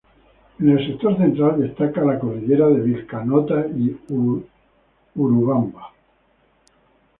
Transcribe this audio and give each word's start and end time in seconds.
En 0.59 0.67
el 0.67 0.83
sector 0.87 1.15
central 1.17 1.59
destaca 1.61 2.01
las 2.03 2.19
cordilleras 2.19 2.73
de 2.73 2.81
Vilcanota 2.81 3.67
y 3.67 3.95
Urubamba. 5.13 5.93